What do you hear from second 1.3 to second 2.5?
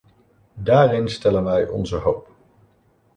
wij onze hoop.